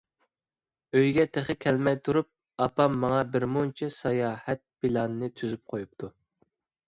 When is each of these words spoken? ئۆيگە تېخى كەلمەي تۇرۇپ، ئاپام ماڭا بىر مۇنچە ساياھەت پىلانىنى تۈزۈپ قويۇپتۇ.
ئۆيگە 0.99 1.25
تېخى 1.35 1.55
كەلمەي 1.65 1.97
تۇرۇپ، 2.07 2.29
ئاپام 2.65 2.97
ماڭا 3.03 3.19
بىر 3.35 3.45
مۇنچە 3.57 3.91
ساياھەت 3.97 4.63
پىلانىنى 4.85 5.29
تۈزۈپ 5.43 5.63
قويۇپتۇ. 5.75 6.11